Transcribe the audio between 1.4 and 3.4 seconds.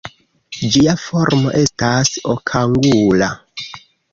estas okangula.